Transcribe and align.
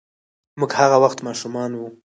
موږ 0.59 0.71
هغه 0.79 0.97
وخت 1.03 1.19
ماشومان 1.27 1.71
وو. 1.75 1.87